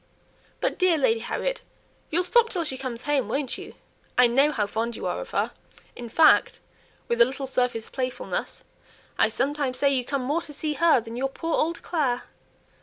[0.61, 1.61] But, dear Lady Harriet,
[2.09, 3.75] you'll stop till she comes home, won't you?
[4.17, 5.51] I know how fond you are of her;
[5.95, 6.57] in fact"
[7.07, 8.63] (with a little surface playfulness)
[9.19, 12.23] "I sometimes say you come more to see her than your poor old Clare."